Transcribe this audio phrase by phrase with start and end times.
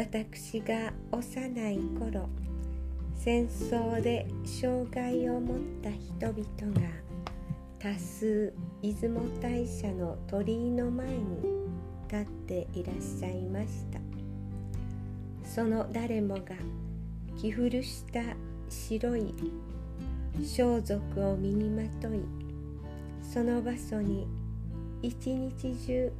[0.00, 2.26] 私が幼い頃
[3.14, 6.88] 戦争で障害を持った人々が
[7.78, 11.20] 多数出雲大社の鳥居の前に
[12.10, 14.00] 立っていらっしゃいました。
[15.44, 16.54] その誰もが
[17.38, 18.22] 着古した
[18.70, 19.34] 白い
[20.42, 22.22] 装束を身にまとい
[23.22, 24.26] その場所に
[25.02, 26.10] 一日中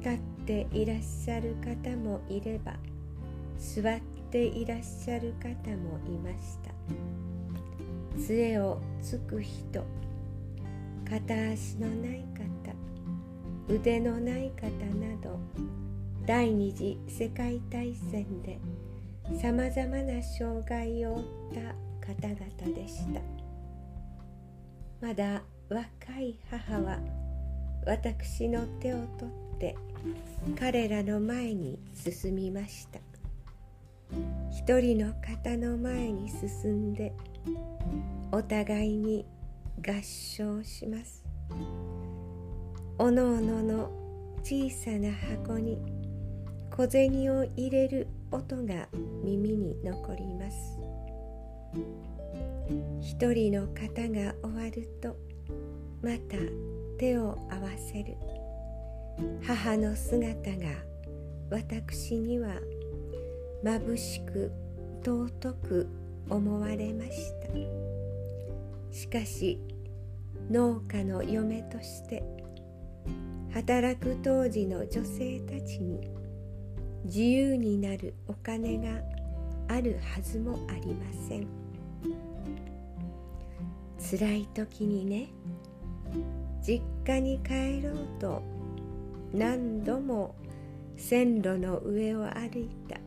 [0.00, 2.74] 立っていらっしゃる方もいれば
[3.58, 6.70] 座っていらっしゃる方もいました。
[8.20, 9.84] 杖をつく人
[11.08, 12.74] 片足のない方
[13.68, 15.38] 腕のない方など
[16.24, 18.58] 第二次世界大戦で
[19.40, 23.20] さまざまな障害を負った方々でした。
[25.00, 26.98] まだ若い母は
[27.84, 29.76] 私の手を取って
[30.58, 33.05] 彼らの前に進みました。
[34.66, 37.12] 一人の方の前に進んで
[38.32, 39.24] お互いに
[39.78, 41.24] 合唱します。
[42.98, 43.90] おのおのの
[44.42, 45.78] 小さな箱に
[46.76, 48.88] 小銭を入れる音が
[49.22, 50.76] 耳に残ります。
[53.00, 55.16] 一人の方が終わると
[56.02, 56.38] また
[56.98, 58.16] 手を合わせる。
[59.46, 60.66] 母の姿が
[61.52, 62.56] 私には
[63.62, 64.52] 眩しく
[65.04, 65.88] 尊く
[66.28, 67.46] 思われました。
[68.92, 69.60] しかし
[70.50, 72.22] 農家の嫁として
[73.52, 76.10] 働く当時の女性たちに
[77.04, 79.00] 自由になるお金が
[79.68, 81.46] あるはずもありません。
[83.98, 85.28] 辛い時にね
[86.62, 88.42] 実家に帰ろうと
[89.32, 90.34] 何度も
[90.96, 93.05] 線路の上を歩いた。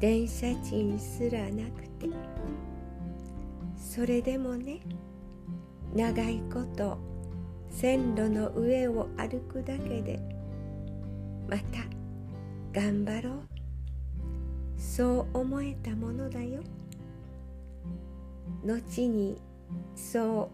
[0.00, 2.08] 電車賃すらなくて。
[3.76, 4.80] それでもね
[5.94, 6.98] 長いこと
[7.70, 10.18] 線路の上を歩くだけで
[11.48, 11.84] また
[12.72, 13.34] 頑張ろう。
[14.76, 16.60] そう思えたものだよ。
[18.64, 19.40] 後に
[19.94, 20.50] そ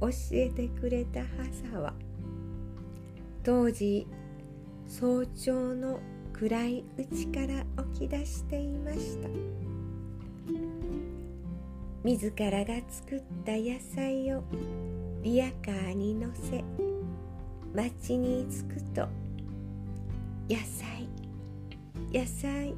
[0.00, 1.22] う教えてくれた
[1.64, 1.94] 母は
[3.42, 4.06] 当時
[4.86, 5.98] 早朝の
[6.40, 9.28] 暗いうちから起き出していました。
[12.02, 14.42] 自らが作った野菜を
[15.22, 16.64] リヤカーに乗せ
[17.74, 19.06] 町に着くと
[20.48, 21.06] 野菜
[22.10, 22.74] 野菜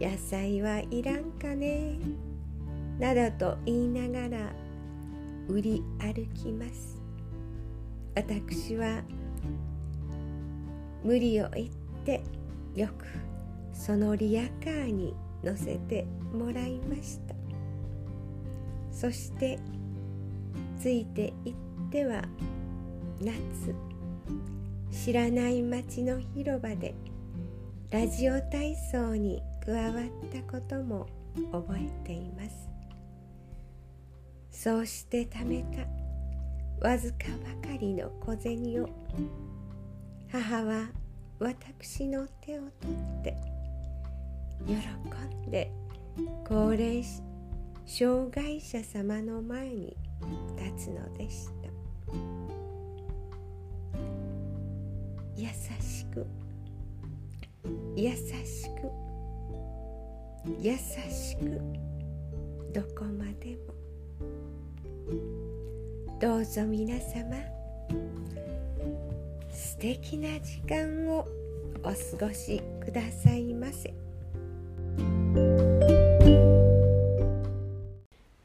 [0.00, 1.98] 野菜はいらんかね
[2.98, 4.50] などと言いながら
[5.46, 7.02] 売り歩きます。
[8.14, 9.02] 私は
[11.04, 11.68] 無理を言っ
[12.06, 12.22] て
[12.74, 13.06] よく
[13.72, 17.34] そのリヤカーに乗せてもらいました。
[18.90, 19.58] そして
[20.78, 21.54] ついていっ
[21.90, 22.22] ては
[23.20, 23.74] 夏
[24.90, 26.94] 知らない町の広場で
[27.90, 29.94] ラジオ体操に加わっ
[30.32, 31.06] たことも
[31.50, 32.68] 覚えています。
[34.50, 37.28] そうして貯めたわずか
[37.62, 38.88] ばかりの小銭を
[40.30, 41.01] 母は
[41.42, 43.36] 私の手を取って
[44.64, 44.74] 喜
[45.48, 45.72] んで
[46.46, 47.02] 高齢
[47.84, 49.96] 障害者様の前に
[50.56, 51.52] 立つのでした。
[55.36, 55.48] 優
[55.80, 56.24] しく
[57.96, 58.92] 優しく
[60.60, 61.60] 優しく
[62.72, 63.74] どこまでも。
[66.20, 67.36] どうぞ皆様
[69.50, 71.26] 素敵な時間を。
[71.84, 71.88] お
[72.18, 73.92] 過ごしくださいませ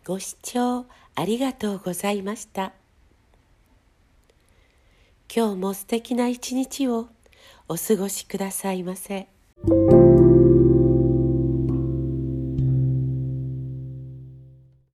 [0.06, 0.86] ご視聴
[1.16, 2.74] ありがとうございました
[5.34, 7.10] 今日も素敵な一日を
[7.68, 9.28] お過ごしくださいませ。